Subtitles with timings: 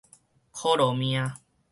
[0.51, 1.35] 箍絡命